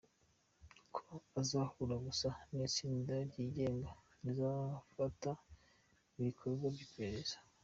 Ko 0.95 1.05
azahura 1.41 1.95
gusa 2.05 2.29
n'itsinda 2.55 3.13
ryigenga 3.29 3.89
rizafata 4.23 5.31
ibikorwa 6.19 6.65
by'iperereza. 6.75 7.35